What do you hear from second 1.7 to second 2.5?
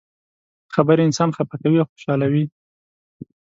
او خوشحالوي.